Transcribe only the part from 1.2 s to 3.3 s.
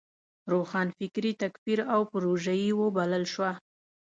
تکفیر او پروژيي وبلل